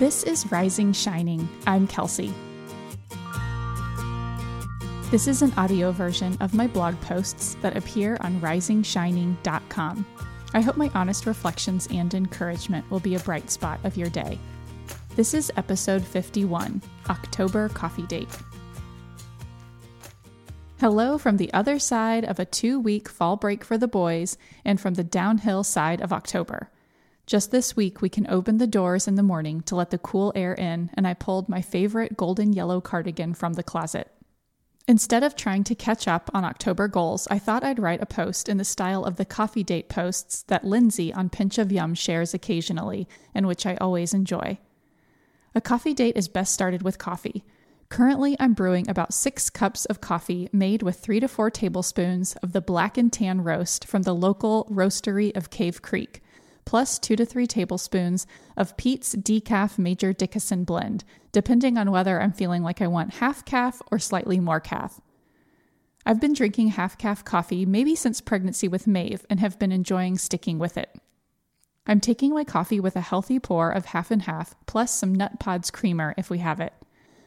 This 0.00 0.24
is 0.24 0.50
Rising 0.50 0.92
Shining. 0.92 1.48
I'm 1.68 1.86
Kelsey. 1.86 2.34
This 5.12 5.28
is 5.28 5.40
an 5.40 5.52
audio 5.56 5.92
version 5.92 6.36
of 6.40 6.52
my 6.52 6.66
blog 6.66 7.00
posts 7.02 7.56
that 7.62 7.76
appear 7.76 8.16
on 8.18 8.40
risingshining.com. 8.40 10.06
I 10.52 10.60
hope 10.60 10.76
my 10.76 10.90
honest 10.96 11.26
reflections 11.26 11.86
and 11.92 12.12
encouragement 12.12 12.90
will 12.90 12.98
be 12.98 13.14
a 13.14 13.20
bright 13.20 13.52
spot 13.52 13.78
of 13.84 13.96
your 13.96 14.10
day. 14.10 14.40
This 15.14 15.32
is 15.32 15.52
episode 15.56 16.04
51 16.04 16.82
October 17.08 17.68
Coffee 17.68 18.06
Date. 18.08 18.36
Hello 20.80 21.18
from 21.18 21.36
the 21.36 21.52
other 21.52 21.78
side 21.78 22.24
of 22.24 22.40
a 22.40 22.44
two 22.44 22.80
week 22.80 23.08
fall 23.08 23.36
break 23.36 23.62
for 23.62 23.78
the 23.78 23.86
boys 23.86 24.36
and 24.64 24.80
from 24.80 24.94
the 24.94 25.04
downhill 25.04 25.62
side 25.62 26.00
of 26.00 26.12
October. 26.12 26.68
Just 27.26 27.50
this 27.50 27.74
week, 27.74 28.02
we 28.02 28.10
can 28.10 28.26
open 28.28 28.58
the 28.58 28.66
doors 28.66 29.08
in 29.08 29.14
the 29.14 29.22
morning 29.22 29.62
to 29.62 29.76
let 29.76 29.90
the 29.90 29.98
cool 29.98 30.32
air 30.34 30.52
in, 30.52 30.90
and 30.94 31.06
I 31.06 31.14
pulled 31.14 31.48
my 31.48 31.62
favorite 31.62 32.16
golden 32.16 32.52
yellow 32.52 32.80
cardigan 32.80 33.32
from 33.32 33.54
the 33.54 33.62
closet. 33.62 34.10
Instead 34.86 35.22
of 35.22 35.34
trying 35.34 35.64
to 35.64 35.74
catch 35.74 36.06
up 36.06 36.30
on 36.34 36.44
October 36.44 36.86
goals, 36.88 37.26
I 37.30 37.38
thought 37.38 37.64
I'd 37.64 37.78
write 37.78 38.02
a 38.02 38.06
post 38.06 38.50
in 38.50 38.58
the 38.58 38.64
style 38.64 39.04
of 39.04 39.16
the 39.16 39.24
coffee 39.24 39.64
date 39.64 39.88
posts 39.88 40.42
that 40.48 40.64
Lindsay 40.64 41.10
on 41.14 41.30
Pinch 41.30 41.56
of 41.56 41.72
Yum 41.72 41.94
shares 41.94 42.34
occasionally, 42.34 43.08
and 43.34 43.46
which 43.46 43.64
I 43.64 43.76
always 43.76 44.12
enjoy. 44.12 44.58
A 45.54 45.62
coffee 45.62 45.94
date 45.94 46.18
is 46.18 46.28
best 46.28 46.52
started 46.52 46.82
with 46.82 46.98
coffee. 46.98 47.44
Currently, 47.88 48.36
I'm 48.38 48.52
brewing 48.52 48.90
about 48.90 49.14
six 49.14 49.48
cups 49.48 49.86
of 49.86 50.02
coffee 50.02 50.50
made 50.52 50.82
with 50.82 50.98
three 50.98 51.20
to 51.20 51.28
four 51.28 51.50
tablespoons 51.50 52.36
of 52.42 52.52
the 52.52 52.60
black 52.60 52.98
and 52.98 53.10
tan 53.10 53.42
roast 53.42 53.86
from 53.86 54.02
the 54.02 54.14
local 54.14 54.66
roastery 54.70 55.34
of 55.34 55.48
Cave 55.48 55.80
Creek, 55.80 56.20
plus 56.64 56.98
two 56.98 57.16
to 57.16 57.24
three 57.24 57.46
tablespoons 57.46 58.26
of 58.56 58.76
Peet's 58.76 59.14
Decaf 59.14 59.78
Major 59.78 60.12
Dickason's 60.12 60.66
blend, 60.66 61.04
depending 61.32 61.76
on 61.78 61.90
whether 61.90 62.20
I'm 62.20 62.32
feeling 62.32 62.62
like 62.62 62.80
I 62.80 62.86
want 62.86 63.14
half 63.14 63.44
caff 63.44 63.82
or 63.90 63.98
slightly 63.98 64.40
more 64.40 64.60
caff. 64.60 65.00
I've 66.06 66.20
been 66.20 66.34
drinking 66.34 66.68
half 66.68 66.98
caff 66.98 67.24
coffee 67.24 67.64
maybe 67.64 67.94
since 67.94 68.20
pregnancy 68.20 68.68
with 68.68 68.86
Maeve 68.86 69.24
and 69.30 69.40
have 69.40 69.58
been 69.58 69.72
enjoying 69.72 70.18
sticking 70.18 70.58
with 70.58 70.76
it. 70.76 70.94
I'm 71.86 72.00
taking 72.00 72.32
my 72.32 72.44
coffee 72.44 72.80
with 72.80 72.96
a 72.96 73.00
healthy 73.00 73.38
pour 73.38 73.70
of 73.70 73.86
half 73.86 74.10
and 74.10 74.22
half, 74.22 74.54
plus 74.66 74.90
some 74.90 75.14
Nut 75.14 75.38
Pods 75.38 75.70
creamer 75.70 76.14
if 76.16 76.30
we 76.30 76.38
have 76.38 76.60
it. 76.60 76.72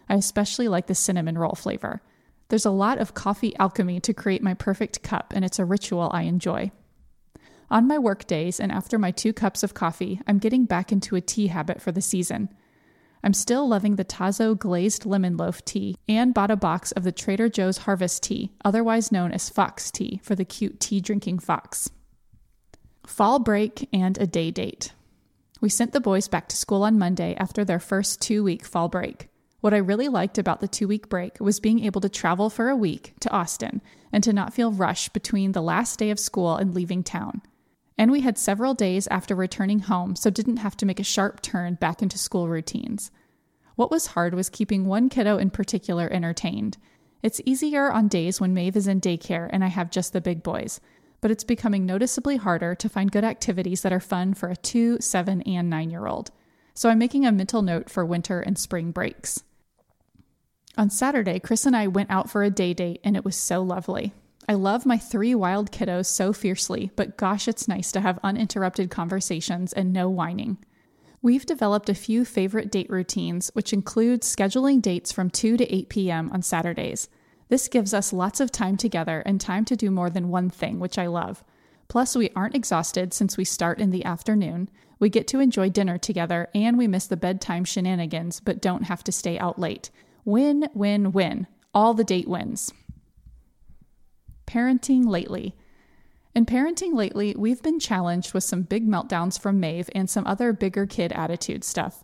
I 0.10 0.16
especially 0.16 0.68
like 0.68 0.88
the 0.88 0.96
cinnamon 0.96 1.38
roll 1.38 1.54
flavor. 1.54 2.02
There's 2.50 2.66
a 2.66 2.72
lot 2.72 2.98
of 2.98 3.14
coffee 3.14 3.56
alchemy 3.58 4.00
to 4.02 4.14
create 4.14 4.42
my 4.42 4.54
perfect 4.54 5.04
cup, 5.04 5.34
and 5.36 5.44
it's 5.44 5.60
a 5.60 5.66
ritual 5.66 6.10
I 6.12 6.24
enjoy. 6.24 6.72
On 7.70 7.86
my 7.86 8.00
work 8.00 8.26
days 8.28 8.62
and 8.62 8.72
after 8.72 8.98
my 8.98 9.12
two 9.12 9.34
cups 9.34 9.62
of 9.62 9.73
coffee, 9.73 10.22
I'm 10.26 10.40
getting 10.40 10.64
back 10.64 10.92
into 10.94 11.18
a 11.18 11.22
tea 11.22 11.48
habit 11.48 11.82
for 11.82 11.92
the 11.92 12.02
season. 12.02 12.48
I'm 13.23 13.34
still 13.34 13.68
loving 13.68 13.98
the 13.98 14.06
Tazo 14.06 14.58
glazed 14.58 15.06
lemon 15.06 15.36
loaf 15.36 15.66
tea 15.66 15.98
and 16.08 16.34
bought 16.34 16.52
a 16.52 16.56
box 16.56 16.94
of 16.94 17.04
the 17.04 17.12
Trader 17.12 17.50
Joe's 17.50 17.80
Harvest 17.80 18.23
tea, 18.23 18.54
otherwise 18.64 19.12
known 19.12 19.34
as 19.34 19.50
Fox 19.50 19.92
tea, 19.92 20.22
for 20.23 20.34
the 20.34 20.45
cute 20.45 20.80
tea 20.80 21.02
drinking 21.02 21.40
fox. 21.40 21.90
Fall 23.06 23.40
break 23.40 23.90
and 23.92 24.18
a 24.18 24.28
day 24.28 24.50
date. 24.50 24.94
We 25.60 25.68
sent 25.68 25.92
the 25.92 26.00
boys 26.00 26.30
back 26.30 26.48
to 26.50 26.56
school 26.56 26.84
on 26.84 27.00
Monday 27.00 27.36
after 27.38 27.66
their 27.66 27.80
first 27.80 28.22
two 28.22 28.45
week 28.45 28.64
fall 28.64 28.88
break. 28.88 29.28
What 29.60 29.73
I 29.73 29.78
really 29.78 30.08
liked 30.08 30.38
about 30.38 30.62
the 30.62 30.68
two 30.70 30.88
week 30.88 31.10
break 31.10 31.40
was 31.42 31.60
being 31.60 31.84
able 31.84 32.00
to 32.00 32.10
travel 32.10 32.50
for 32.50 32.70
a 32.70 32.76
week 32.78 33.14
to 33.22 33.32
Austin 33.32 33.82
and 34.14 34.23
to 34.23 34.32
not 34.32 34.54
feel 34.54 34.72
rushed 34.72 35.12
between 35.12 35.52
the 35.52 35.62
last 35.62 36.00
day 36.00 36.12
of 36.12 36.20
school 36.20 36.56
and 36.56 36.73
leaving 36.73 37.04
town. 37.04 37.42
And 37.98 38.12
we 38.12 38.22
had 38.22 38.38
several 38.38 38.73
days 38.73 39.08
after 39.08 39.36
returning 39.36 39.80
home, 39.80 40.16
so 40.16 40.30
didn't 40.30 40.58
have 40.58 40.78
to 40.78 40.86
make 40.86 41.00
a 41.00 41.03
sharp 41.03 41.42
turn 41.42 41.76
back 41.76 42.02
into 42.02 42.17
school 42.17 42.48
routines. 42.48 43.12
What 43.76 43.92
was 43.92 44.08
hard 44.08 44.34
was 44.34 44.50
keeping 44.50 44.86
one 44.86 45.09
kiddo 45.09 45.38
in 45.38 45.50
particular 45.50 46.12
entertained. 46.12 46.78
It's 47.23 47.42
easier 47.45 47.92
on 47.92 48.08
days 48.08 48.39
when 48.39 48.54
Maeve 48.54 48.77
is 48.77 48.88
in 48.88 49.02
daycare 49.02 49.49
and 49.52 49.64
I 49.64 49.67
have 49.67 49.89
just 49.89 50.14
the 50.14 50.22
big 50.22 50.44
boys, 50.44 50.80
but 51.22 51.32
it's 51.32 51.44
becoming 51.44 51.86
noticeably 51.86 52.38
harder 52.38 52.76
to 52.76 52.89
find 52.89 53.11
good 53.11 53.23
activities 53.23 53.82
that 53.82 53.94
are 53.94 53.99
fun 53.99 54.33
for 54.33 54.49
a 54.49 54.55
two, 54.55 54.99
seven, 54.99 55.42
and 55.43 55.70
nine 55.70 55.89
year 55.89 56.05
old. 56.05 56.32
So 56.73 56.89
I'm 56.89 56.99
making 56.99 57.26
a 57.26 57.32
mental 57.32 57.64
note 57.64 57.89
for 57.89 58.05
winter 58.05 58.39
and 58.39 58.58
spring 58.58 58.92
breaks. 58.92 59.43
On 60.77 60.92
Saturday, 60.92 61.39
Chris 61.39 61.66
and 61.66 61.76
I 61.76 61.88
went 61.88 62.11
out 62.11 62.30
for 62.30 62.43
a 62.43 62.52
day 62.52 62.76
date, 62.76 63.02
and 63.04 63.16
it 63.16 63.26
was 63.26 63.36
so 63.36 63.64
lovely. 63.64 64.14
I 64.50 64.54
love 64.54 64.86
my 64.86 64.98
three 64.98 65.36
wild 65.36 65.72
kiddos 65.72 66.06
so 66.06 66.32
fiercely, 66.32 66.90
but 66.96 67.18
gosh, 67.18 67.50
it's 67.50 67.68
nice 67.68 67.92
to 67.92 68.00
have 68.00 68.18
uninterrupted 68.24 68.90
conversations 68.90 69.74
and 69.74 69.92
no 69.92 70.10
whining. 70.10 70.58
We've 71.22 71.46
developed 71.46 71.90
a 71.90 71.94
few 71.94 72.24
favorite 72.24 72.72
date 72.72 72.90
routines, 72.90 73.52
which 73.54 73.74
include 73.74 74.22
scheduling 74.22 74.82
dates 74.82 75.12
from 75.12 75.30
2 75.30 75.58
to 75.58 75.76
8 75.76 75.90
p.m. 75.90 76.30
on 76.32 76.42
Saturdays. 76.42 77.10
This 77.50 77.68
gives 77.68 77.94
us 77.94 78.14
lots 78.14 78.40
of 78.40 78.50
time 78.50 78.78
together 78.78 79.22
and 79.26 79.42
time 79.42 79.66
to 79.66 79.76
do 79.76 79.92
more 79.92 80.10
than 80.10 80.30
one 80.30 80.50
thing, 80.50 80.80
which 80.80 80.98
I 80.98 81.08
love. 81.08 81.44
Plus, 81.90 82.16
we 82.16 82.30
aren't 82.34 82.56
exhausted 82.56 83.14
since 83.14 83.36
we 83.36 83.44
start 83.44 83.82
in 83.82 83.90
the 83.90 84.06
afternoon. 84.06 84.70
We 85.00 85.10
get 85.10 85.28
to 85.28 85.42
enjoy 85.42 85.72
dinner 85.72 85.98
together 85.98 86.48
and 86.56 86.78
we 86.78 86.88
miss 86.88 87.08
the 87.08 87.18
bedtime 87.18 87.66
shenanigans, 87.66 88.40
but 88.40 88.62
don't 88.62 88.84
have 88.84 89.04
to 89.06 89.12
stay 89.12 89.38
out 89.38 89.60
late. 89.60 89.90
Win, 90.24 90.70
win, 90.74 91.12
win. 91.12 91.48
All 91.74 91.94
the 91.94 92.06
date 92.06 92.30
wins. 92.30 92.72
Parenting 94.48 95.06
lately. 95.06 95.56
In 96.34 96.46
parenting 96.46 96.94
lately, 96.94 97.36
we've 97.38 97.62
been 97.62 97.80
challenged 97.80 98.34
with 98.34 98.44
some 98.44 98.62
big 98.62 98.88
meltdowns 98.88 99.40
from 99.40 99.60
Maeve 99.60 99.90
and 99.94 100.10
some 100.10 100.26
other 100.26 100.54
bigger 100.54 100.86
kid 100.86 101.12
attitude 101.12 101.64
stuff. 101.64 102.04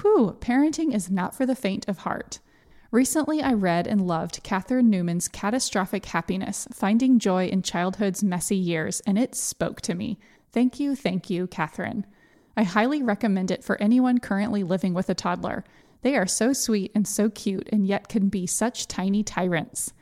Whew, 0.00 0.36
parenting 0.40 0.94
is 0.94 1.10
not 1.10 1.34
for 1.34 1.46
the 1.46 1.54
faint 1.54 1.88
of 1.88 1.98
heart. 1.98 2.40
Recently, 2.90 3.42
I 3.42 3.52
read 3.52 3.86
and 3.86 4.06
loved 4.06 4.42
Catherine 4.42 4.90
Newman's 4.90 5.28
Catastrophic 5.28 6.06
Happiness 6.06 6.66
Finding 6.72 7.18
Joy 7.18 7.46
in 7.46 7.62
Childhood's 7.62 8.24
Messy 8.24 8.56
Years, 8.56 9.00
and 9.06 9.18
it 9.18 9.34
spoke 9.34 9.80
to 9.82 9.94
me. 9.94 10.18
Thank 10.52 10.80
you, 10.80 10.96
thank 10.96 11.30
you, 11.30 11.46
Catherine. 11.46 12.06
I 12.56 12.64
highly 12.64 13.02
recommend 13.02 13.50
it 13.50 13.62
for 13.62 13.80
anyone 13.80 14.18
currently 14.18 14.62
living 14.62 14.94
with 14.94 15.08
a 15.08 15.14
toddler. 15.14 15.64
They 16.02 16.16
are 16.16 16.26
so 16.26 16.52
sweet 16.52 16.90
and 16.94 17.06
so 17.06 17.30
cute, 17.30 17.68
and 17.70 17.86
yet 17.86 18.08
can 18.08 18.28
be 18.28 18.46
such 18.46 18.88
tiny 18.88 19.22
tyrants. 19.22 19.92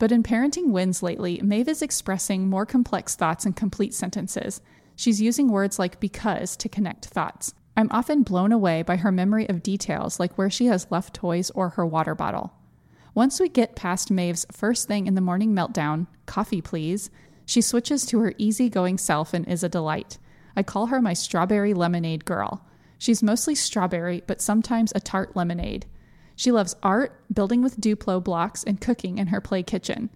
But 0.00 0.12
in 0.12 0.22
Parenting 0.22 0.70
Wins 0.70 1.02
lately, 1.02 1.42
Maeve 1.44 1.68
is 1.68 1.82
expressing 1.82 2.48
more 2.48 2.64
complex 2.64 3.14
thoughts 3.14 3.44
in 3.44 3.52
complete 3.52 3.92
sentences. 3.92 4.62
She's 4.96 5.20
using 5.20 5.50
words 5.50 5.78
like 5.78 6.00
because 6.00 6.56
to 6.56 6.70
connect 6.70 7.04
thoughts. 7.04 7.52
I'm 7.76 7.90
often 7.90 8.22
blown 8.22 8.50
away 8.50 8.82
by 8.82 8.96
her 8.96 9.12
memory 9.12 9.46
of 9.50 9.62
details 9.62 10.18
like 10.18 10.38
where 10.38 10.48
she 10.48 10.66
has 10.66 10.90
left 10.90 11.12
toys 11.12 11.50
or 11.50 11.68
her 11.70 11.84
water 11.84 12.14
bottle. 12.14 12.54
Once 13.14 13.38
we 13.38 13.50
get 13.50 13.76
past 13.76 14.10
Maeve's 14.10 14.46
first 14.50 14.88
thing 14.88 15.06
in 15.06 15.16
the 15.16 15.20
morning 15.20 15.54
meltdown, 15.54 16.06
coffee 16.24 16.62
please, 16.62 17.10
she 17.44 17.60
switches 17.60 18.06
to 18.06 18.20
her 18.20 18.32
easygoing 18.38 18.96
self 18.96 19.34
and 19.34 19.46
is 19.46 19.62
a 19.62 19.68
delight. 19.68 20.16
I 20.56 20.62
call 20.62 20.86
her 20.86 21.02
my 21.02 21.12
strawberry 21.12 21.74
lemonade 21.74 22.24
girl. 22.24 22.64
She's 22.96 23.22
mostly 23.22 23.54
strawberry, 23.54 24.22
but 24.26 24.40
sometimes 24.40 24.92
a 24.94 25.00
tart 25.00 25.36
lemonade. 25.36 25.84
She 26.40 26.52
loves 26.52 26.74
art, 26.82 27.20
building 27.30 27.60
with 27.60 27.82
Duplo 27.82 28.24
blocks, 28.24 28.64
and 28.64 28.80
cooking 28.80 29.18
in 29.18 29.26
her 29.26 29.42
play 29.42 29.62
kitchen. 29.62 30.08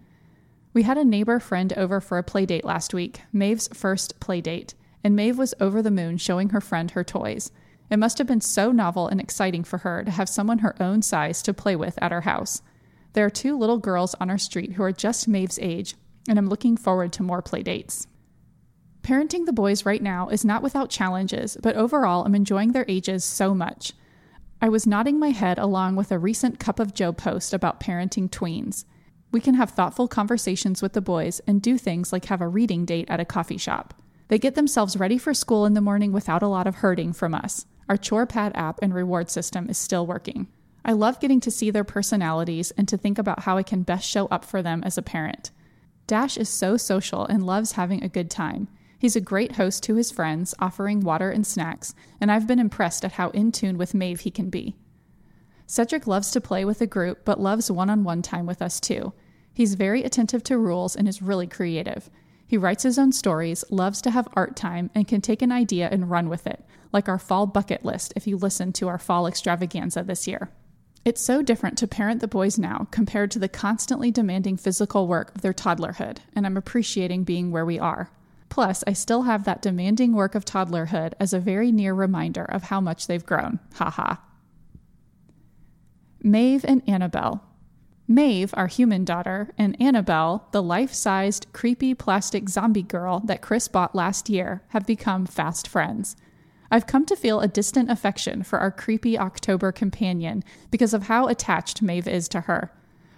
We 0.73 0.85
had 0.85 0.97
a 0.97 1.05
neighbor 1.05 1.39
friend 1.39 1.71
over 1.75 2.01
for 2.01 2.17
a 2.17 2.23
play 2.23 2.47
date 2.47 2.65
last 2.65 2.95
week, 2.95 3.21
Maeve's 3.31 3.69
first 3.75 4.19
play 4.21 4.41
date, 4.41 4.73
and 5.05 5.15
Maeve 5.15 5.37
was 5.37 5.53
over 5.61 5.83
the 5.83 5.91
moon 5.91 6.17
showing 6.17 6.49
her 6.49 6.63
friend 6.63 6.93
her 6.93 7.05
toys. 7.05 7.53
It 7.91 7.99
must 7.99 8.17
have 8.17 8.27
been 8.27 8.41
so 8.41 8.73
novel 8.73 9.07
and 9.07 9.21
exciting 9.21 9.65
for 9.65 9.77
her 9.77 10.03
to 10.03 10.11
have 10.11 10.31
someone 10.31 10.61
her 10.61 10.75
own 10.83 11.03
size 11.03 11.43
to 11.43 11.53
play 11.53 11.77
with 11.77 11.99
at 12.01 12.11
our 12.11 12.23
house. 12.23 12.63
There 13.13 13.27
are 13.27 13.31
two 13.31 13.59
little 13.59 13.77
girls 13.77 14.15
on 14.15 14.31
our 14.31 14.39
street 14.39 14.73
who 14.73 14.83
are 14.83 14.93
just 14.93 15.29
Maeve's 15.29 15.59
age, 15.59 15.95
and 16.27 16.39
I'm 16.39 16.49
looking 16.49 16.79
forward 16.79 17.13
to 17.13 17.23
more 17.23 17.43
play 17.43 17.63
dates. 17.63 18.07
Parenting 19.03 19.45
the 19.45 19.53
boys 19.53 19.85
right 19.85 20.01
now 20.01 20.31
is 20.31 20.43
not 20.43 20.63
without 20.63 20.89
challenges, 20.89 21.59
but 21.63 21.77
overall, 21.77 22.25
I'm 22.25 22.35
enjoying 22.35 22.73
their 22.73 22.87
ages 22.89 23.27
so 23.27 23.55
much. 23.55 23.93
I 24.65 24.71
was 24.71 24.87
nodding 24.87 25.19
my 25.19 25.29
head 25.29 25.59
along 25.59 25.97
with 25.97 26.11
a 26.11 26.19
recent 26.19 26.59
Cup 26.59 26.81
of 26.81 26.95
Jo 26.95 27.13
post 27.13 27.53
about 27.53 27.81
parenting 27.81 28.31
tweens. 28.31 28.87
We 29.31 29.39
can 29.39 29.57
have 29.57 29.73
thoughtful 29.73 30.09
conversations 30.09 30.81
with 30.81 30.95
the 30.95 31.03
boys 31.03 31.43
and 31.47 31.61
do 31.61 31.77
things 31.77 32.15
like 32.15 32.25
have 32.25 32.41
a 32.41 32.49
reading 32.49 32.87
date 32.87 33.11
at 33.11 33.21
a 33.21 33.27
coffee 33.27 33.59
shop. 33.59 33.93
They 34.29 34.39
get 34.39 34.55
themselves 34.55 34.97
ready 34.97 35.19
for 35.19 35.35
school 35.35 35.67
in 35.67 35.75
the 35.75 35.83
morning 35.83 36.13
without 36.13 36.43
a 36.43 36.49
lot 36.49 36.67
of 36.67 36.77
hurting 36.77 37.13
from 37.13 37.35
us. 37.35 37.67
Our 37.91 37.99
ChorePad 37.99 38.53
app 38.55 38.79
and 38.81 38.95
reward 38.95 39.29
system 39.29 39.69
is 39.69 39.77
still 39.77 40.07
working. 40.07 40.47
I 40.83 40.93
love 40.93 41.21
getting 41.21 41.41
to 41.41 41.51
see 41.51 41.71
their 41.71 41.85
personalities 41.85 42.71
and 42.71 42.89
to 42.89 42.97
think 42.97 43.19
about 43.19 43.41
how 43.41 43.59
I 43.59 43.63
can 43.63 43.83
best 43.83 44.09
show 44.09 44.29
up 44.29 44.47
for 44.47 44.63
them 44.63 44.83
as 44.83 44.97
a 44.97 45.03
parent. 45.03 45.51
Dash 46.07 46.39
is 46.39 46.49
so 46.49 46.79
social 46.79 47.27
and 47.27 47.45
loves 47.45 47.73
having 47.73 48.03
a 48.03 48.09
good 48.09 48.31
time. 48.31 48.69
He's 49.05 49.17
a 49.17 49.21
great 49.21 49.57
host 49.57 49.83
to 49.83 49.97
his 49.97 50.11
friends, 50.11 50.55
offering 50.61 51.01
water 51.01 51.31
and 51.31 51.47
snacks, 51.47 51.95
and 52.23 52.33
I've 52.33 52.47
been 52.47 52.59
impressed 52.59 53.05
at 53.05 53.13
how 53.13 53.29
in 53.33 53.53
tune 53.53 53.77
with 53.77 53.93
Maeve 53.93 54.21
he 54.21 54.31
can 54.31 54.49
be. 54.49 54.77
Cedric 55.67 56.07
loves 56.07 56.31
to 56.31 56.41
play 56.41 56.65
with 56.65 56.81
a 56.81 56.87
group, 56.87 57.23
but 57.23 57.39
loves 57.39 57.71
one 57.71 57.91
on 57.91 58.03
one 58.03 58.23
time 58.23 58.47
with 58.47 58.63
us 58.63 58.81
too. 58.81 59.13
He's 59.53 59.75
very 59.75 60.03
attentive 60.05 60.43
to 60.45 60.57
rules 60.57 60.97
and 60.97 61.07
is 61.07 61.21
really 61.21 61.47
creative. 61.47 62.09
He 62.47 62.57
writes 62.57 62.83
his 62.83 62.99
own 62.99 63.13
stories, 63.13 63.63
loves 63.69 64.01
to 64.01 64.11
have 64.11 64.27
art 64.33 64.57
time, 64.57 64.89
and 64.95 65.07
can 65.07 65.21
take 65.21 65.43
an 65.43 65.53
idea 65.53 65.91
and 65.93 66.11
run 66.11 66.31
with 66.31 66.47
it, 66.47 66.65
like 66.91 67.07
our 67.07 67.19
fall 67.19 67.45
bucket 67.45 67.85
list 67.85 68.15
if 68.17 68.27
you 68.27 68.39
listen 68.39 68.73
to 68.73 68.89
our 68.89 68.97
fall 68.99 69.27
extravaganza 69.27 70.03
this 70.03 70.27
year. 70.27 70.49
It's 71.05 71.21
so 71.21 71.43
different 71.43 71.77
to 71.77 71.87
parent 71.87 72.23
the 72.23 72.27
boys 72.27 72.59
now 72.59 72.89
compared 72.91 73.31
to 73.33 73.39
the 73.39 73.51
constantly 73.51 74.11
demanding 74.11 74.57
physical 74.57 75.07
work 75.07 75.35
of 75.35 75.43
their 75.43 75.53
toddlerhood, 75.53 76.21
and 76.35 76.47
I'm 76.47 76.57
appreciating 76.57 77.25
being 77.25 77.51
where 77.51 77.67
we 77.67 77.79
are. 77.79 78.11
Plus, 78.55 78.85
I 78.87 78.93
still 78.93 79.23
have 79.23 79.43
that 79.43 79.63
demanding 79.63 80.13
work 80.13 80.37
of 80.37 80.45
toddlerhood 80.45 81.15
as 81.19 81.33
a 81.33 81.41
very 81.41 81.73
near 81.73 81.93
reminder 81.93 82.45
of 82.45 82.63
how 82.63 82.81
much 82.81 83.09
they've 83.09 83.27
grown. 83.27 83.59
Ha 83.75 83.91
ha. 83.91 84.23
Maeve 86.23 86.65
and 86.65 86.81
Annabelle. 86.89 87.43
Maeve, 88.07 88.55
our 88.57 88.69
human 88.69 89.05
daughter, 89.05 89.53
and 89.59 89.77
Annabelle, 89.83 90.47
the 90.53 90.63
life 90.63 90.95
sized, 90.95 91.49
creepy 91.53 91.95
plastic 91.95 92.49
zombie 92.49 92.85
girl 92.85 93.19
that 93.25 93.43
Chris 93.43 93.67
bought 93.67 93.97
last 93.97 94.29
year, 94.31 94.63
have 94.69 94.87
become 94.87 95.27
fast 95.27 95.67
friends. 95.67 96.15
I've 96.71 96.87
come 96.87 97.07
to 97.07 97.17
feel 97.17 97.41
a 97.41 97.49
distant 97.49 97.91
affection 97.91 98.45
for 98.45 98.61
our 98.61 98.71
creepy 98.71 99.19
October 99.19 99.73
companion 99.73 100.45
because 100.71 100.95
of 100.95 101.09
how 101.09 101.27
attached 101.27 101.83
Maeve 101.83 102.07
is 102.07 102.29
to 102.29 102.43
her. 102.43 102.71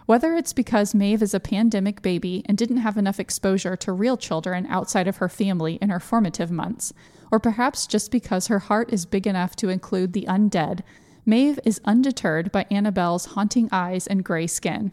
Whether 0.07 0.35
it's 0.35 0.53
because 0.53 0.95
Maeve 0.95 1.23
is 1.23 1.35
a 1.35 1.41
pandemic 1.41 2.01
baby 2.01 2.45
and 2.47 2.57
didn't 2.57 2.77
have 2.79 2.97
enough 2.97 3.19
exposure 3.19 3.77
to 3.77 3.93
real 3.93 4.17
children 4.17 4.65
outside 4.67 5.09
of 5.09 5.17
her 5.17 5.29
family 5.29 5.75
in 5.83 5.91
her 5.91 5.99
formative 5.99 6.51
months, 6.51 6.93
or 7.33 7.41
perhaps 7.41 7.89
just 7.89 8.13
because 8.13 8.47
her 8.47 8.61
heart 8.61 8.93
is 8.93 9.05
big 9.05 9.27
enough 9.27 9.57
to 9.57 9.69
include 9.69 10.13
the 10.13 10.27
undead, 10.29 10.83
Maeve 11.27 11.59
is 11.65 11.81
undeterred 11.85 12.53
by 12.53 12.67
Annabelle's 12.71 13.27
haunting 13.27 13.69
eyes 13.73 14.07
and 14.07 14.25
gray 14.25 14.47
skin. 14.47 14.93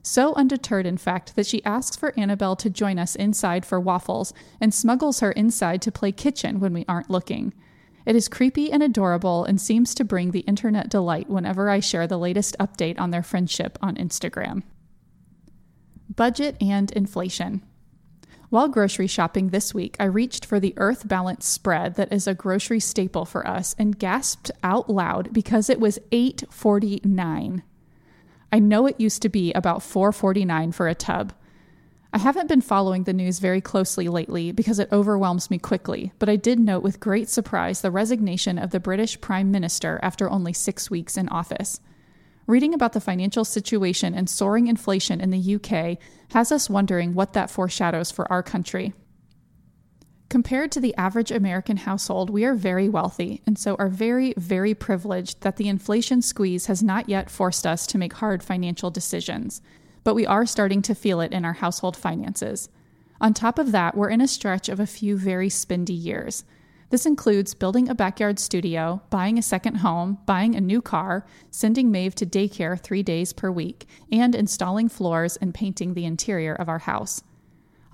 So 0.00 0.32
undeterred, 0.34 0.86
in 0.86 0.96
fact, 0.96 1.34
that 1.34 1.46
she 1.46 1.64
asks 1.64 1.96
for 1.96 2.16
Annabelle 2.16 2.54
to 2.56 2.70
join 2.70 3.00
us 3.00 3.16
inside 3.16 3.66
for 3.66 3.80
waffles 3.80 4.32
and 4.60 4.72
smuggles 4.72 5.18
her 5.18 5.32
inside 5.32 5.82
to 5.82 5.92
play 5.92 6.12
kitchen 6.12 6.60
when 6.60 6.72
we 6.72 6.84
aren't 6.88 7.10
looking. 7.10 7.52
It 8.04 8.16
is 8.16 8.28
creepy 8.28 8.72
and 8.72 8.82
adorable 8.82 9.44
and 9.44 9.60
seems 9.60 9.94
to 9.94 10.04
bring 10.04 10.30
the 10.30 10.40
internet 10.40 10.88
delight 10.88 11.30
whenever 11.30 11.70
I 11.70 11.80
share 11.80 12.06
the 12.06 12.18
latest 12.18 12.56
update 12.58 12.98
on 12.98 13.10
their 13.10 13.22
friendship 13.22 13.78
on 13.80 13.96
Instagram. 13.96 14.62
Budget 16.14 16.56
and 16.60 16.90
inflation. 16.92 17.62
While 18.50 18.68
grocery 18.68 19.06
shopping 19.06 19.48
this 19.48 19.72
week, 19.72 19.96
I 19.98 20.04
reached 20.04 20.44
for 20.44 20.60
the 20.60 20.74
Earth 20.76 21.08
Balance 21.08 21.46
spread 21.46 21.94
that 21.94 22.12
is 22.12 22.26
a 22.26 22.34
grocery 22.34 22.80
staple 22.80 23.24
for 23.24 23.46
us 23.46 23.74
and 23.78 23.98
gasped 23.98 24.50
out 24.62 24.90
loud 24.90 25.32
because 25.32 25.70
it 25.70 25.80
was 25.80 25.98
8.49. 26.10 27.62
I 28.52 28.58
know 28.58 28.86
it 28.86 29.00
used 29.00 29.22
to 29.22 29.30
be 29.30 29.54
about 29.54 29.78
4.49 29.78 30.74
for 30.74 30.86
a 30.86 30.94
tub, 30.94 31.32
I 32.14 32.18
haven't 32.18 32.48
been 32.48 32.60
following 32.60 33.04
the 33.04 33.14
news 33.14 33.38
very 33.38 33.62
closely 33.62 34.06
lately 34.06 34.52
because 34.52 34.78
it 34.78 34.92
overwhelms 34.92 35.50
me 35.50 35.58
quickly, 35.58 36.12
but 36.18 36.28
I 36.28 36.36
did 36.36 36.60
note 36.60 36.82
with 36.82 37.00
great 37.00 37.30
surprise 37.30 37.80
the 37.80 37.90
resignation 37.90 38.58
of 38.58 38.70
the 38.70 38.80
British 38.80 39.18
Prime 39.22 39.50
Minister 39.50 39.98
after 40.02 40.28
only 40.28 40.52
six 40.52 40.90
weeks 40.90 41.16
in 41.16 41.30
office. 41.30 41.80
Reading 42.46 42.74
about 42.74 42.92
the 42.92 43.00
financial 43.00 43.46
situation 43.46 44.14
and 44.14 44.28
soaring 44.28 44.66
inflation 44.66 45.22
in 45.22 45.30
the 45.30 45.54
UK 45.54 45.96
has 46.32 46.52
us 46.52 46.68
wondering 46.68 47.14
what 47.14 47.32
that 47.32 47.50
foreshadows 47.50 48.10
for 48.10 48.30
our 48.30 48.42
country. 48.42 48.92
Compared 50.28 50.70
to 50.72 50.80
the 50.80 50.94
average 50.96 51.30
American 51.30 51.78
household, 51.78 52.28
we 52.28 52.44
are 52.44 52.54
very 52.54 52.90
wealthy 52.90 53.40
and 53.46 53.58
so 53.58 53.74
are 53.76 53.88
very, 53.88 54.34
very 54.36 54.74
privileged 54.74 55.40
that 55.40 55.56
the 55.56 55.68
inflation 55.68 56.20
squeeze 56.20 56.66
has 56.66 56.82
not 56.82 57.08
yet 57.08 57.30
forced 57.30 57.66
us 57.66 57.86
to 57.86 57.96
make 57.96 58.14
hard 58.14 58.42
financial 58.42 58.90
decisions 58.90 59.62
but 60.04 60.14
we 60.14 60.26
are 60.26 60.46
starting 60.46 60.82
to 60.82 60.94
feel 60.94 61.20
it 61.20 61.32
in 61.32 61.44
our 61.44 61.54
household 61.54 61.96
finances. 61.96 62.68
On 63.20 63.32
top 63.32 63.58
of 63.58 63.72
that, 63.72 63.96
we're 63.96 64.10
in 64.10 64.20
a 64.20 64.28
stretch 64.28 64.68
of 64.68 64.80
a 64.80 64.86
few 64.86 65.16
very 65.16 65.48
spendy 65.48 66.00
years. 66.00 66.44
This 66.90 67.06
includes 67.06 67.54
building 67.54 67.88
a 67.88 67.94
backyard 67.94 68.38
studio, 68.38 69.00
buying 69.08 69.38
a 69.38 69.42
second 69.42 69.76
home, 69.76 70.18
buying 70.26 70.54
a 70.54 70.60
new 70.60 70.82
car, 70.82 71.24
sending 71.50 71.90
Maeve 71.90 72.14
to 72.16 72.26
daycare 72.26 72.78
three 72.78 73.02
days 73.02 73.32
per 73.32 73.50
week, 73.50 73.86
and 74.10 74.34
installing 74.34 74.90
floors 74.90 75.36
and 75.36 75.54
painting 75.54 75.94
the 75.94 76.04
interior 76.04 76.52
of 76.54 76.68
our 76.68 76.80
house. 76.80 77.22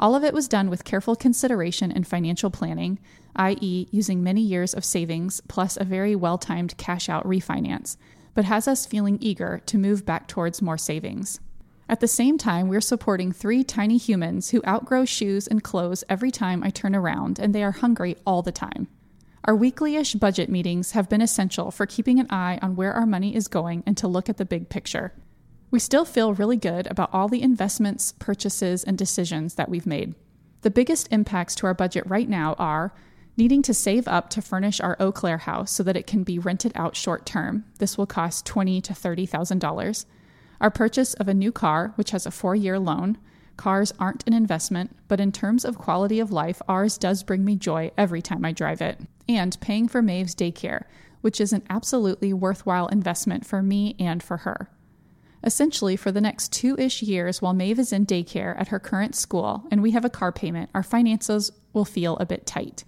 All 0.01 0.17
of 0.17 0.25
it 0.25 0.35
was 0.35 0.49
done 0.49 0.71
with 0.71 0.85
careful 0.85 1.15
consideration 1.15 1.93
and 1.93 2.09
financial 2.09 2.51
planning, 2.51 2.99
i.e., 3.37 3.87
using 3.93 4.23
many 4.23 4.41
years 4.41 4.75
of 4.75 4.85
savings 4.85 5.41
plus 5.47 5.77
a 5.77 5.85
very 5.85 6.17
well 6.17 6.39
timed 6.39 6.77
cash 6.77 7.09
out 7.09 7.25
refinance, 7.25 7.97
but 8.35 8.47
has 8.47 8.67
us 8.67 8.87
feeling 8.87 9.19
eager 9.21 9.61
to 9.67 9.79
move 9.79 10.05
back 10.05 10.27
towards 10.27 10.63
more 10.63 10.79
savings. 10.79 11.39
At 11.91 12.01
the 12.01 12.09
same 12.09 12.37
time, 12.37 12.69
we're 12.69 12.83
supporting 12.83 13.33
three 13.33 13.65
tiny 13.65 13.97
humans 13.97 14.51
who 14.51 14.61
outgrow 14.67 15.07
shoes 15.07 15.47
and 15.47 15.65
clothes 15.65 16.05
every 16.09 16.31
time 16.31 16.63
I 16.63 16.69
turn 16.69 16.95
around, 16.95 17.39
and 17.39 17.55
they 17.55 17.65
are 17.65 17.73
hungry 17.73 18.17
all 18.27 18.43
the 18.43 18.53
time. 18.53 18.89
Our 19.45 19.57
weekly 19.57 19.97
ish 19.97 20.13
budget 20.15 20.51
meetings 20.51 20.91
have 20.91 21.09
been 21.09 21.23
essential 21.23 21.71
for 21.71 21.87
keeping 21.87 22.21
an 22.21 22.27
eye 22.29 22.59
on 22.61 22.77
where 22.77 22.93
our 22.93 23.07
money 23.07 23.35
is 23.35 23.49
going 23.49 23.83
and 23.87 23.97
to 23.97 24.07
look 24.07 24.29
at 24.29 24.37
the 24.37 24.45
big 24.45 24.69
picture. 24.69 25.15
We 25.71 25.79
still 25.79 26.05
feel 26.05 26.35
really 26.35 26.59
good 26.59 26.87
about 26.89 27.09
all 27.15 27.29
the 27.29 27.41
investments, 27.41 28.13
purchases, 28.19 28.85
and 28.85 28.99
decisions 28.99 29.55
that 29.55 29.71
we've 29.71 29.87
made. 29.87 30.15
The 30.61 30.71
biggest 30.71 31.09
impacts 31.11 31.55
to 31.57 31.67
our 31.67 31.75
budget 31.75 32.05
right 32.07 32.29
now 32.29 32.55
are 32.59 32.93
needing 33.39 33.63
to 33.63 33.73
save 33.73 34.07
up 34.07 34.29
to 34.31 34.43
furnish 34.43 34.81
our 34.81 34.97
Eau 35.01 35.13
Claire 35.13 35.39
house 35.39 35.71
so 35.71 35.83
that 35.85 35.97
it 35.97 36.07
can 36.07 36.23
be 36.23 36.39
rented 36.39 36.73
out 36.75 36.97
short 36.97 37.25
term. 37.25 37.65
This 37.79 37.97
will 37.97 38.07
cost 38.07 38.45
twenty 38.45 38.83
to 38.83 38.93
thirty 38.93 39.25
thousand 39.25 39.61
dollars 39.61 40.05
our 40.61 40.71
purchase 40.71 41.15
of 41.15 41.29
a 41.29 41.35
new 41.35 41.53
car, 41.53 41.93
which 41.97 42.11
has 42.11 42.27
a 42.27 42.31
four 42.31 42.55
year 42.55 42.79
loan. 42.79 43.19
Cars 43.57 43.93
aren't 43.99 44.27
an 44.27 44.35
investment, 44.35 44.97
but 45.09 45.21
in 45.21 45.33
terms 45.33 45.65
of 45.65 45.79
quality 45.79 46.21
of 46.21 46.31
life, 46.31 46.63
ours 46.69 46.97
does 46.97 47.23
bring 47.23 47.45
me 47.45 47.57
joy 47.57 47.91
every 47.99 48.23
time 48.23 48.45
I 48.45 48.53
drive 48.53 48.81
it. 48.81 49.01
And 49.29 49.59
paying 49.61 49.89
for 49.89 50.01
Maeve's 50.01 50.35
daycare, 50.35 50.85
which 51.21 51.41
is 51.41 51.53
an 51.53 51.65
absolutely 51.69 52.33
worthwhile 52.33 52.87
investment 52.89 53.45
for 53.45 53.63
me 53.63 53.97
and 53.99 54.23
for 54.23 54.39
her. 54.39 54.71
Essentially, 55.45 55.97
for 55.97 56.11
the 56.11 56.21
next 56.21 56.53
two 56.53 56.77
ish 56.79 57.03
years 57.03 57.41
while 57.41 57.55
Maeve 57.55 57.79
is 57.79 57.93
in 57.93 58.07
daycare 58.07 58.59
at 58.61 58.69
her 58.69 58.81
current 58.81 59.15
school 59.15 59.65
and 59.71 59.83
we 59.83 59.93
have 59.93 60.05
a 60.05 60.11
car 60.11 60.33
payment, 60.33 60.71
our 60.75 60.83
finances 60.83 61.53
will 61.73 61.85
feel 61.85 62.17
a 62.17 62.27
bit 62.27 62.47
tight. 62.47 62.85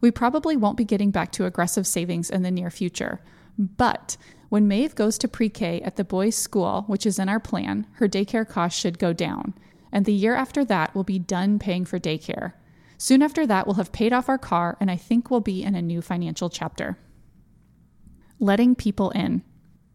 We 0.00 0.10
probably 0.10 0.56
won't 0.56 0.76
be 0.76 0.84
getting 0.84 1.10
back 1.10 1.32
to 1.32 1.46
aggressive 1.46 1.86
savings 1.86 2.30
in 2.30 2.42
the 2.42 2.50
near 2.50 2.70
future, 2.70 3.20
but 3.58 4.16
when 4.54 4.68
Maeve 4.68 4.94
goes 4.94 5.18
to 5.18 5.26
pre 5.26 5.48
K 5.48 5.80
at 5.80 5.96
the 5.96 6.04
boys' 6.04 6.36
school, 6.36 6.84
which 6.86 7.06
is 7.06 7.18
in 7.18 7.28
our 7.28 7.40
plan, 7.40 7.88
her 7.94 8.06
daycare 8.06 8.48
costs 8.48 8.78
should 8.78 9.00
go 9.00 9.12
down. 9.12 9.52
And 9.90 10.04
the 10.04 10.12
year 10.12 10.36
after 10.36 10.64
that, 10.66 10.94
we'll 10.94 11.02
be 11.02 11.18
done 11.18 11.58
paying 11.58 11.84
for 11.84 11.98
daycare. 11.98 12.52
Soon 12.96 13.20
after 13.20 13.48
that, 13.48 13.66
we'll 13.66 13.74
have 13.74 13.90
paid 13.90 14.12
off 14.12 14.28
our 14.28 14.38
car, 14.38 14.76
and 14.78 14.92
I 14.92 14.96
think 14.96 15.28
we'll 15.28 15.40
be 15.40 15.64
in 15.64 15.74
a 15.74 15.82
new 15.82 16.00
financial 16.00 16.48
chapter. 16.48 16.96
Letting 18.38 18.76
people 18.76 19.10
in, 19.10 19.42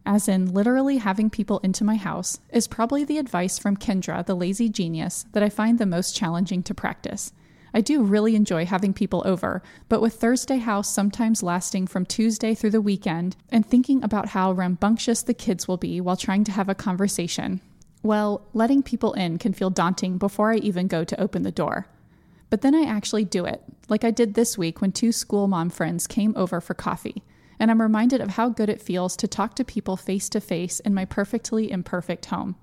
as 0.04 0.28
in 0.28 0.52
literally 0.52 0.98
having 0.98 1.30
people 1.30 1.60
into 1.60 1.82
my 1.82 1.96
house, 1.96 2.40
is 2.50 2.68
probably 2.68 3.02
the 3.02 3.16
advice 3.16 3.58
from 3.58 3.78
Kendra, 3.78 4.26
the 4.26 4.36
lazy 4.36 4.68
genius, 4.68 5.24
that 5.32 5.42
I 5.42 5.48
find 5.48 5.78
the 5.78 5.86
most 5.86 6.14
challenging 6.14 6.62
to 6.64 6.74
practice. 6.74 7.32
I 7.72 7.80
do 7.80 8.02
really 8.02 8.34
enjoy 8.34 8.66
having 8.66 8.92
people 8.92 9.22
over, 9.24 9.62
but 9.88 10.00
with 10.00 10.14
Thursday 10.14 10.58
House 10.58 10.92
sometimes 10.92 11.42
lasting 11.42 11.86
from 11.86 12.04
Tuesday 12.04 12.54
through 12.54 12.70
the 12.70 12.80
weekend 12.80 13.36
and 13.50 13.64
thinking 13.64 14.02
about 14.02 14.30
how 14.30 14.52
rambunctious 14.52 15.22
the 15.22 15.34
kids 15.34 15.68
will 15.68 15.76
be 15.76 16.00
while 16.00 16.16
trying 16.16 16.44
to 16.44 16.52
have 16.52 16.68
a 16.68 16.74
conversation, 16.74 17.60
well, 18.02 18.46
letting 18.54 18.82
people 18.82 19.12
in 19.12 19.38
can 19.38 19.52
feel 19.52 19.70
daunting 19.70 20.18
before 20.18 20.52
I 20.52 20.56
even 20.56 20.86
go 20.88 21.04
to 21.04 21.20
open 21.20 21.42
the 21.42 21.52
door. 21.52 21.86
But 22.48 22.62
then 22.62 22.74
I 22.74 22.82
actually 22.82 23.24
do 23.24 23.44
it, 23.44 23.62
like 23.88 24.04
I 24.04 24.10
did 24.10 24.34
this 24.34 24.58
week 24.58 24.80
when 24.80 24.90
two 24.90 25.12
school 25.12 25.46
mom 25.46 25.70
friends 25.70 26.06
came 26.06 26.34
over 26.36 26.60
for 26.60 26.74
coffee. 26.74 27.22
And 27.58 27.70
I'm 27.70 27.82
reminded 27.82 28.22
of 28.22 28.30
how 28.30 28.48
good 28.48 28.70
it 28.70 28.80
feels 28.80 29.16
to 29.18 29.28
talk 29.28 29.54
to 29.56 29.64
people 29.64 29.96
face 29.96 30.28
to 30.30 30.40
face 30.40 30.80
in 30.80 30.94
my 30.94 31.04
perfectly 31.04 31.70
imperfect 31.70 32.26
home. 32.26 32.56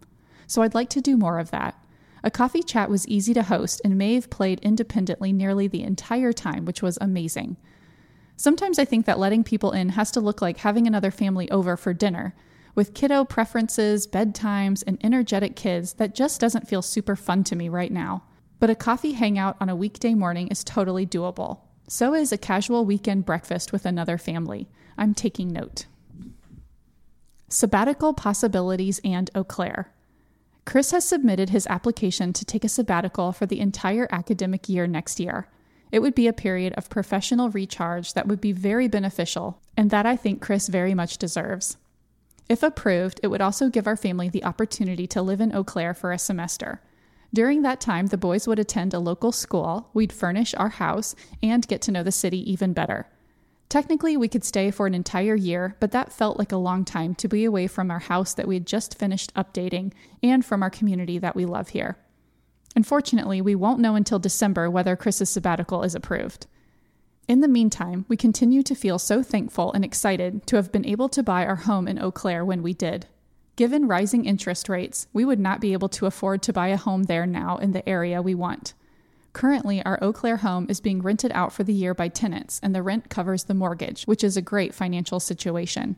So 0.48 0.64
I'd 0.64 0.74
like 0.74 0.90
to 0.90 1.02
do 1.02 1.16
more 1.16 1.38
of 1.38 1.52
that. 1.52 1.80
A 2.28 2.30
coffee 2.30 2.62
chat 2.62 2.90
was 2.90 3.08
easy 3.08 3.34
to 3.36 3.44
host, 3.44 3.80
and 3.86 3.98
Maeve 3.98 4.30
played 4.30 4.60
independently 4.60 5.32
nearly 5.32 5.70
the 5.70 5.84
entire 5.84 6.34
time, 6.34 6.66
which 6.66 6.82
was 6.82 6.98
amazing. 7.00 7.56
Sometimes 8.36 8.78
I 8.78 8.84
think 8.84 9.06
that 9.06 9.18
letting 9.18 9.46
people 9.46 9.72
in 9.72 9.88
has 9.88 10.12
to 10.12 10.20
look 10.20 10.42
like 10.42 10.58
having 10.58 10.86
another 10.86 11.10
family 11.10 11.50
over 11.50 11.78
for 11.78 11.94
dinner. 11.94 12.36
With 12.76 12.94
kiddo 12.94 13.24
preferences, 13.24 14.06
bedtimes, 14.06 14.84
and 14.86 14.98
energetic 15.02 15.56
kids, 15.56 15.94
that 15.94 16.16
just 16.16 16.42
doesn't 16.42 16.68
feel 16.68 16.82
super 16.82 17.16
fun 17.16 17.46
to 17.46 17.56
me 17.56 17.70
right 17.70 17.94
now. 17.94 18.26
But 18.60 18.70
a 18.70 18.76
coffee 18.76 19.14
hangout 19.14 19.56
on 19.62 19.70
a 19.70 19.76
weekday 19.78 20.14
morning 20.14 20.50
is 20.50 20.66
totally 20.66 21.08
doable. 21.08 21.62
So 21.88 22.14
is 22.14 22.34
a 22.34 22.38
casual 22.38 22.84
weekend 22.84 23.26
breakfast 23.26 23.72
with 23.72 23.86
another 23.86 24.18
family. 24.18 24.68
I'm 24.98 25.14
taking 25.14 25.48
note. 25.48 25.86
Sabbatical 27.48 28.14
possibilities 28.14 29.00
and 29.06 29.32
Eau 29.34 29.46
Claire. 29.46 29.94
Chris 30.68 30.92
has 30.92 31.06
submitted 31.06 31.50
his 31.50 31.66
application 31.68 32.34
to 32.34 32.44
take 32.44 32.66
a 32.66 32.70
sabbatical 32.70 33.32
for 33.32 33.46
the 33.46 33.62
entire 33.62 34.06
academic 34.12 34.68
year 34.68 34.86
next 34.86 35.18
year. 35.18 35.48
It 35.94 36.00
would 36.00 36.14
be 36.14 36.28
a 36.28 36.34
period 36.34 36.74
of 36.74 36.90
professional 36.90 37.50
recharge 37.50 38.14
that 38.16 38.28
would 38.28 38.42
be 38.42 38.52
very 38.52 38.90
beneficial, 38.90 39.62
and 39.78 39.92
that 39.92 40.06
I 40.06 40.18
think 40.18 40.42
Chris 40.42 40.68
very 40.68 40.94
much 40.94 41.20
deserves. 41.20 41.78
If 42.50 42.64
approved, 42.64 43.22
it 43.24 43.28
would 43.28 43.40
also 43.40 43.70
give 43.70 43.88
our 43.88 43.96
family 43.96 44.28
the 44.28 44.44
opportunity 44.44 45.08
to 45.08 45.22
live 45.22 45.40
in 45.40 45.56
Eau 45.56 45.64
Claire 45.64 45.94
for 45.94 46.12
a 46.12 46.20
semester. 46.20 46.82
During 47.34 47.62
that 47.62 47.80
time, 47.80 48.08
the 48.08 48.18
boys 48.18 48.46
would 48.46 48.60
attend 48.60 48.94
a 48.94 49.00
local 49.00 49.32
school, 49.32 49.90
we'd 49.94 50.12
furnish 50.12 50.54
our 50.56 50.68
house, 50.68 51.16
and 51.42 51.66
get 51.66 51.82
to 51.84 51.94
know 51.94 52.04
the 52.04 52.12
city 52.12 52.40
even 52.52 52.74
better. 52.74 53.08
Technically, 53.70 54.16
we 54.16 54.30
could 54.30 54.46
stay 54.46 54.72
for 54.72 54.88
an 54.88 54.94
entire 54.94 55.36
year, 55.36 55.76
but 55.80 55.92
that 55.92 56.14
felt 56.14 56.40
like 56.40 56.54
a 56.54 56.58
long 56.58 56.86
time 56.86 57.14
to 57.16 57.28
be 57.28 57.44
away 57.44 57.68
from 57.68 57.92
our 57.92 58.00
house 58.00 58.34
that 58.34 58.48
we 58.48 58.56
had 58.56 58.66
just 58.66 58.98
finished 58.98 59.34
updating 59.34 59.92
and 60.24 60.46
from 60.46 60.64
our 60.64 60.70
community 60.70 61.20
that 61.20 61.36
we 61.36 61.46
love 61.46 61.70
here. 61.70 61.98
Unfortunately, 62.76 63.42
we 63.42 63.56
won't 63.56 63.82
know 63.82 63.96
until 63.96 64.20
December 64.20 64.70
whether 64.70 64.96
Chris's 64.96 65.30
sabbatical 65.30 65.84
is 65.84 65.96
approved. 65.96 66.48
In 67.28 67.42
the 67.42 67.48
meantime, 67.50 68.06
we 68.08 68.16
continue 68.16 68.64
to 68.64 68.76
feel 68.76 68.98
so 68.98 69.22
thankful 69.22 69.74
and 69.74 69.84
excited 69.84 70.48
to 70.48 70.56
have 70.56 70.72
been 70.72 70.86
able 70.86 71.10
to 71.10 71.22
buy 71.22 71.46
our 71.46 71.56
home 71.58 71.90
in 71.90 72.00
Eau 72.00 72.12
Claire 72.12 72.46
when 72.46 72.64
we 72.64 72.74
did. 72.74 73.06
Given 73.58 73.88
rising 73.88 74.24
interest 74.24 74.70
rates, 74.70 75.08
we 75.12 75.26
would 75.26 75.40
not 75.40 75.60
be 75.60 75.74
able 75.74 75.90
to 75.90 76.06
afford 76.06 76.42
to 76.44 76.54
buy 76.54 76.70
a 76.70 76.78
home 76.78 77.04
there 77.04 77.26
now 77.26 77.58
in 77.58 77.74
the 77.74 77.88
area 77.90 78.22
we 78.22 78.34
want. 78.34 78.76
Currently, 79.38 79.86
our 79.86 80.00
Eau 80.02 80.14
Claire 80.14 80.38
home 80.38 80.66
is 80.68 80.82
being 80.82 81.04
rented 81.04 81.32
out 81.32 81.54
for 81.54 81.64
the 81.64 81.72
year 81.72 81.94
by 81.94 82.08
tenants, 82.08 82.60
and 82.64 82.74
the 82.74 82.82
rent 82.82 83.08
covers 83.08 83.44
the 83.44 83.54
mortgage, 83.54 84.02
which 84.06 84.24
is 84.24 84.36
a 84.36 84.42
great 84.42 84.74
financial 84.74 85.20
situation. 85.20 85.96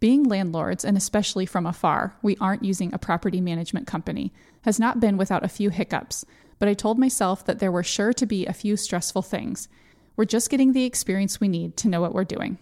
Being 0.00 0.24
landlords, 0.24 0.84
and 0.84 0.96
especially 0.96 1.46
from 1.46 1.64
afar, 1.64 2.16
we 2.22 2.36
aren't 2.40 2.64
using 2.64 2.92
a 2.92 2.98
property 2.98 3.40
management 3.40 3.86
company, 3.86 4.32
has 4.62 4.80
not 4.80 4.98
been 4.98 5.16
without 5.16 5.44
a 5.44 5.48
few 5.48 5.70
hiccups, 5.70 6.24
but 6.58 6.68
I 6.68 6.74
told 6.74 6.98
myself 6.98 7.44
that 7.44 7.60
there 7.60 7.70
were 7.70 7.84
sure 7.84 8.12
to 8.14 8.26
be 8.26 8.46
a 8.46 8.52
few 8.52 8.76
stressful 8.76 9.22
things. 9.22 9.68
We're 10.16 10.24
just 10.24 10.50
getting 10.50 10.72
the 10.72 10.86
experience 10.86 11.38
we 11.38 11.46
need 11.46 11.76
to 11.76 11.88
know 11.88 12.00
what 12.00 12.14
we're 12.14 12.24
doing. 12.24 12.58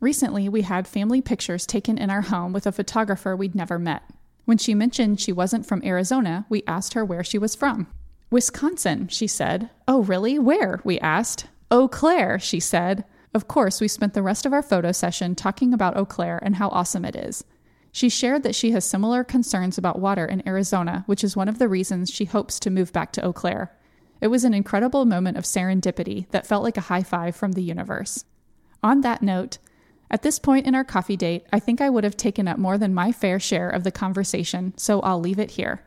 Recently, 0.00 0.48
we 0.48 0.62
had 0.62 0.88
family 0.88 1.20
pictures 1.20 1.66
taken 1.66 1.98
in 1.98 2.08
our 2.08 2.22
home 2.22 2.54
with 2.54 2.66
a 2.66 2.72
photographer 2.72 3.36
we'd 3.36 3.54
never 3.54 3.78
met. 3.78 4.02
When 4.46 4.56
she 4.56 4.74
mentioned 4.74 5.20
she 5.20 5.30
wasn't 5.30 5.66
from 5.66 5.84
Arizona, 5.84 6.46
we 6.48 6.62
asked 6.66 6.94
her 6.94 7.04
where 7.04 7.22
she 7.22 7.36
was 7.36 7.54
from. 7.54 7.86
Wisconsin, 8.30 9.08
she 9.08 9.26
said. 9.26 9.70
Oh, 9.88 10.02
really? 10.02 10.38
Where? 10.38 10.80
We 10.84 11.00
asked. 11.00 11.46
Eau 11.70 11.88
Claire, 11.88 12.38
she 12.38 12.60
said. 12.60 13.04
Of 13.34 13.48
course, 13.48 13.80
we 13.80 13.88
spent 13.88 14.14
the 14.14 14.22
rest 14.22 14.46
of 14.46 14.52
our 14.52 14.62
photo 14.62 14.92
session 14.92 15.34
talking 15.34 15.74
about 15.74 15.96
Eau 15.96 16.04
Claire 16.04 16.38
and 16.42 16.56
how 16.56 16.68
awesome 16.68 17.04
it 17.04 17.16
is. 17.16 17.44
She 17.92 18.08
shared 18.08 18.44
that 18.44 18.54
she 18.54 18.70
has 18.70 18.84
similar 18.84 19.24
concerns 19.24 19.78
about 19.78 19.98
water 19.98 20.24
in 20.24 20.46
Arizona, 20.46 21.02
which 21.06 21.24
is 21.24 21.36
one 21.36 21.48
of 21.48 21.58
the 21.58 21.68
reasons 21.68 22.10
she 22.10 22.24
hopes 22.24 22.60
to 22.60 22.70
move 22.70 22.92
back 22.92 23.12
to 23.12 23.24
Eau 23.24 23.32
Claire. 23.32 23.72
It 24.20 24.28
was 24.28 24.44
an 24.44 24.54
incredible 24.54 25.04
moment 25.06 25.36
of 25.36 25.44
serendipity 25.44 26.28
that 26.30 26.46
felt 26.46 26.62
like 26.62 26.76
a 26.76 26.82
high 26.82 27.02
five 27.02 27.34
from 27.34 27.52
the 27.52 27.62
universe. 27.62 28.24
On 28.82 29.00
that 29.00 29.22
note, 29.22 29.58
at 30.10 30.22
this 30.22 30.38
point 30.38 30.66
in 30.66 30.74
our 30.74 30.84
coffee 30.84 31.16
date, 31.16 31.46
I 31.52 31.58
think 31.58 31.80
I 31.80 31.90
would 31.90 32.04
have 32.04 32.16
taken 32.16 32.46
up 32.46 32.58
more 32.58 32.78
than 32.78 32.94
my 32.94 33.12
fair 33.12 33.40
share 33.40 33.70
of 33.70 33.84
the 33.84 33.92
conversation, 33.92 34.72
so 34.76 35.00
I'll 35.00 35.20
leave 35.20 35.38
it 35.38 35.52
here. 35.52 35.84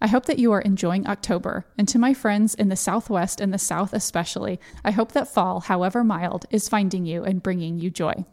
I 0.00 0.06
hope 0.06 0.26
that 0.26 0.38
you 0.38 0.52
are 0.52 0.60
enjoying 0.60 1.06
October, 1.06 1.66
and 1.76 1.88
to 1.88 1.98
my 1.98 2.14
friends 2.14 2.54
in 2.54 2.68
the 2.68 2.76
Southwest 2.76 3.40
and 3.40 3.52
the 3.52 3.58
South 3.58 3.92
especially, 3.92 4.60
I 4.84 4.92
hope 4.92 5.12
that 5.12 5.32
fall, 5.32 5.60
however 5.60 6.04
mild, 6.04 6.46
is 6.50 6.68
finding 6.68 7.04
you 7.04 7.24
and 7.24 7.42
bringing 7.42 7.78
you 7.78 7.90
joy. 7.90 8.24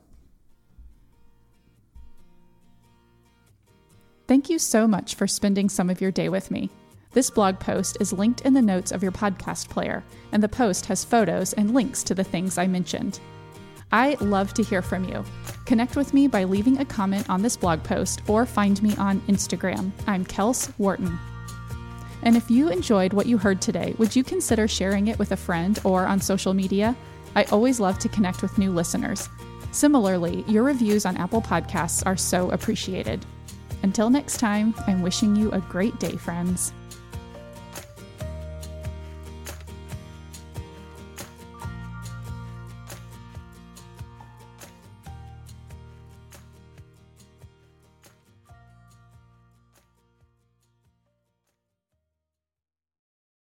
Thank 4.28 4.50
you 4.50 4.60
so 4.60 4.88
much 4.88 5.16
for 5.16 5.28
spending 5.28 5.70
some 5.70 5.90
of 5.90 6.02
your 6.02 6.12
day 6.12 6.30
with 6.30 6.52
me. 6.52 6.70
This 7.14 7.30
blog 7.30 7.60
post 7.60 7.98
is 8.00 8.12
linked 8.12 8.42
in 8.42 8.54
the 8.54 8.62
notes 8.62 8.92
of 8.92 9.02
your 9.02 9.12
podcast 9.12 9.70
player, 9.70 10.04
and 10.32 10.44
the 10.44 10.50
post 10.50 10.86
has 10.88 11.06
photos 11.06 11.54
and 11.54 11.74
links 11.74 12.04
to 12.04 12.16
the 12.16 12.24
things 12.24 12.58
I 12.58 12.68
mentioned. 12.68 13.20
I 13.92 14.18
love 14.20 14.54
to 14.56 14.64
hear 14.64 14.82
from 14.82 15.08
you. 15.08 15.24
Connect 15.66 15.96
with 15.96 16.14
me 16.14 16.28
by 16.28 16.44
leaving 16.44 16.80
a 16.80 16.86
comment 16.86 17.30
on 17.30 17.42
this 17.42 17.56
blog 17.56 17.84
post 17.84 18.22
or 18.28 18.46
find 18.46 18.82
me 18.84 18.96
on 18.98 19.22
Instagram. 19.22 19.92
I'm 20.08 20.26
Kels 20.26 20.74
Wharton. 20.78 21.18
And 22.26 22.36
if 22.36 22.50
you 22.50 22.70
enjoyed 22.70 23.14
what 23.14 23.28
you 23.28 23.38
heard 23.38 23.62
today, 23.62 23.94
would 24.00 24.16
you 24.16 24.24
consider 24.24 24.68
sharing 24.68 25.08
it 25.08 25.20
with 25.20 25.32
a 25.32 25.38
friend 25.38 25.80
or 25.84 26.08
on 26.08 26.20
social 26.20 26.56
media? 26.56 26.96
I 27.36 27.44
always 27.46 27.80
love 27.80 28.00
to 28.00 28.10
connect 28.10 28.42
with 28.42 28.58
new 28.58 28.72
listeners. 28.72 29.30
Similarly, 29.72 30.44
your 30.48 30.64
reviews 30.64 31.06
on 31.06 31.18
Apple 31.18 31.42
Podcasts 31.42 32.04
are 32.06 32.18
so 32.18 32.50
appreciated. 32.50 33.24
Until 33.84 34.10
next 34.10 34.38
time, 34.38 34.74
I'm 34.88 35.04
wishing 35.04 35.36
you 35.36 35.52
a 35.52 35.60
great 35.60 36.00
day, 36.00 36.16
friends. 36.16 36.74